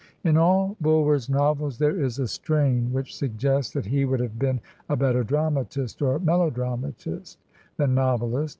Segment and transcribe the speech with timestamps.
[0.23, 4.59] In all Bulwer's novels there is a strain which suggests that he would have been
[4.89, 7.37] a better dramatist, or melodramatist,
[7.77, 8.49] than novelist.